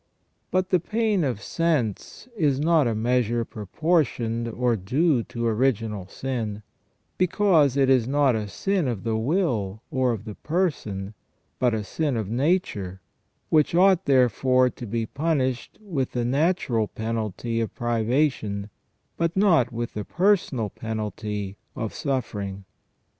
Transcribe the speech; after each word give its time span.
But 0.49 0.69
the 0.69 0.79
pain 0.79 1.23
of 1.23 1.43
sense 1.43 2.27
is 2.35 2.59
not 2.59 2.87
a 2.87 2.95
measure 2.95 3.45
pro 3.45 3.67
portioned 3.67 4.47
or 4.47 4.75
due 4.75 5.21
to 5.25 5.45
original 5.45 6.07
sin, 6.07 6.63
because 7.19 7.77
it 7.77 7.87
is 7.87 8.07
not 8.07 8.35
a 8.35 8.47
sin 8.47 8.87
of 8.87 9.03
the 9.03 9.15
will 9.15 9.83
or 9.91 10.11
of 10.11 10.25
the 10.25 10.33
person, 10.33 11.13
but 11.59 11.75
a 11.75 11.83
sin 11.83 12.17
of 12.17 12.31
nature, 12.31 12.99
which 13.49 13.75
ought, 13.75 14.05
therefore, 14.05 14.71
to 14.71 14.87
be 14.87 15.05
punished 15.05 15.77
with 15.79 16.13
the 16.13 16.25
natural 16.25 16.87
penalty 16.87 17.61
of 17.61 17.75
privation, 17.75 18.71
but 19.17 19.37
not 19.37 19.71
with 19.71 19.93
the 19.93 20.03
personal 20.03 20.71
penalty 20.71 21.57
of 21.75 21.93
suffering. 21.93 22.65